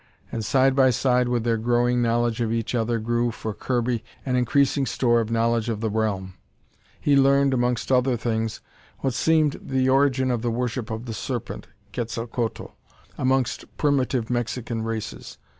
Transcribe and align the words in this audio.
And 0.31 0.43
side 0.43 0.75
by 0.75 0.89
side 0.89 1.27
with 1.27 1.43
their 1.43 1.57
growing 1.59 2.01
knowledge 2.01 2.41
of 2.41 2.51
each 2.51 2.73
other 2.73 2.97
grew, 2.97 3.29
for 3.29 3.53
Kirby, 3.53 4.03
an 4.25 4.35
increasing 4.35 4.87
store 4.87 5.19
of 5.19 5.29
knowledge 5.29 5.69
of 5.69 5.79
the 5.79 5.91
realm. 5.91 6.33
He 6.99 7.15
learned, 7.15 7.53
amongst 7.53 7.91
other 7.91 8.17
things, 8.17 8.61
what 9.01 9.13
seemed 9.13 9.59
the 9.61 9.89
origin 9.89 10.31
of 10.31 10.41
the 10.41 10.49
worship 10.49 10.89
of 10.89 11.05
the 11.05 11.13
Serpent, 11.13 11.67
Quetzalcoatl, 11.93 12.71
amongst 13.15 13.65
primitive 13.77 14.27
Mexican 14.31 14.81
races. 14.81 15.37